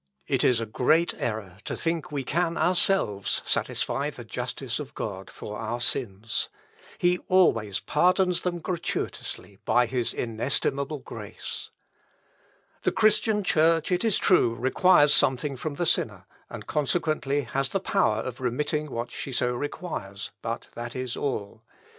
It 0.25 0.43
is 0.43 0.59
a 0.59 0.65
great 0.65 1.13
error 1.19 1.59
to 1.65 1.77
think 1.77 2.11
we 2.11 2.23
can 2.23 2.57
ourselves 2.57 3.43
satisfy 3.45 4.09
the 4.09 4.25
justice 4.25 4.79
of 4.79 4.95
God 4.95 5.29
for 5.29 5.59
our 5.59 5.79
sins. 5.79 6.49
He 6.97 7.19
always 7.27 7.79
pardons 7.81 8.41
them 8.41 8.57
gratuitously 8.61 9.59
by 9.63 9.85
his 9.85 10.11
inestimable 10.11 10.97
grace. 10.97 11.69
"The 12.81 12.91
Christian 12.91 13.43
Church, 13.43 13.91
it 13.91 14.03
is 14.03 14.17
true, 14.17 14.55
requires 14.55 15.13
something 15.13 15.55
from 15.55 15.75
the 15.75 15.85
sinner, 15.85 16.25
and 16.49 16.65
consequently 16.65 17.41
has 17.41 17.69
the 17.69 17.79
power 17.79 18.21
of 18.23 18.41
remitting 18.41 18.89
what 18.89 19.11
she 19.11 19.31
so 19.31 19.53
requires, 19.53 20.31
but 20.41 20.69
that 20.73 20.95
is 20.95 21.15
all. 21.15 21.61